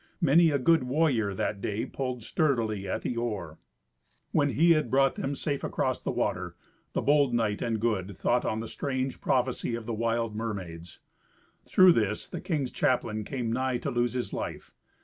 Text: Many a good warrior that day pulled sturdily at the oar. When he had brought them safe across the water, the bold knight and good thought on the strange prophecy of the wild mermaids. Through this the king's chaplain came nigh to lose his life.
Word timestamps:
Many 0.19 0.49
a 0.49 0.57
good 0.57 0.85
warrior 0.85 1.35
that 1.35 1.61
day 1.61 1.85
pulled 1.85 2.23
sturdily 2.23 2.89
at 2.89 3.03
the 3.03 3.15
oar. 3.17 3.59
When 4.31 4.49
he 4.53 4.71
had 4.71 4.89
brought 4.89 5.13
them 5.13 5.35
safe 5.35 5.63
across 5.63 6.01
the 6.01 6.09
water, 6.09 6.55
the 6.93 7.03
bold 7.03 7.35
knight 7.35 7.61
and 7.61 7.79
good 7.79 8.17
thought 8.17 8.43
on 8.43 8.61
the 8.61 8.67
strange 8.67 9.21
prophecy 9.21 9.75
of 9.75 9.85
the 9.85 9.93
wild 9.93 10.35
mermaids. 10.35 10.97
Through 11.65 11.91
this 11.91 12.27
the 12.27 12.41
king's 12.41 12.71
chaplain 12.71 13.23
came 13.23 13.53
nigh 13.53 13.77
to 13.77 13.91
lose 13.91 14.13
his 14.13 14.33
life. 14.33 14.73